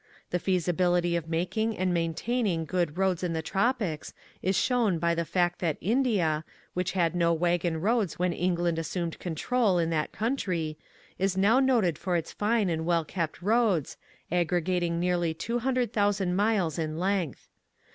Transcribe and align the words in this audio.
The 0.31 0.39
feasi 0.39 0.73
bility 0.73 1.15
of 1.15 1.29
making 1.29 1.77
and 1.77 1.93
maintaining 1.93 2.65
good 2.65 2.97
roads 2.97 3.21
in 3.23 3.33
the 3.33 3.43
tropics 3.43 4.15
is 4.41 4.57
shown 4.57 4.97
b}' 4.97 5.13
the 5.13 5.25
fact 5.25 5.59
that 5.59 5.77
India, 5.79 6.43
which 6.73 6.93
had 6.93 7.13
no 7.13 7.31
wagon 7.33 7.79
roads 7.79 8.17
when 8.17 8.33
England 8.33 8.79
assumed 8.79 9.19
control 9.19 9.77
in 9.77 9.91
that 9.91 10.11
country, 10.11 10.75
is 11.19 11.37
now 11.37 11.59
noted 11.59 11.99
for 11.99 12.15
its 12.15 12.31
fine 12.31 12.67
and 12.67 12.83
well 12.87 13.05
kept 13.05 13.43
roads, 13.43 13.95
aggregating 14.31 14.99
nearly 14.99 15.35
200^ 15.35 15.93
coo 15.93 16.33
miles 16.33 16.79
in 16.79 16.97
length. 16.97 17.47